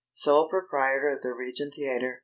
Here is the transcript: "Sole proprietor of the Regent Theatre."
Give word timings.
"Sole 0.13 0.49
proprietor 0.49 1.09
of 1.09 1.21
the 1.21 1.35
Regent 1.35 1.75
Theatre." 1.75 2.19